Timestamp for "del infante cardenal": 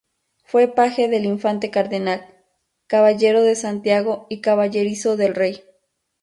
1.09-2.25